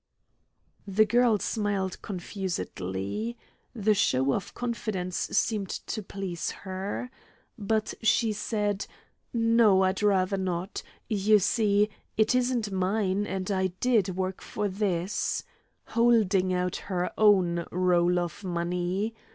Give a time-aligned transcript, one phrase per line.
[0.87, 3.37] The girl smiled confusedly.
[3.75, 7.11] The show of confidence seemed to please her.
[7.55, 8.87] But she said,
[9.31, 10.81] "No, I'd rather not.
[11.07, 11.87] You see,
[12.17, 15.43] it isn't mine, and I did work for this,"
[15.85, 19.13] holding out her own roll of money.